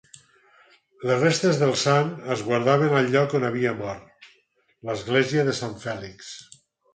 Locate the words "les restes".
1.09-1.59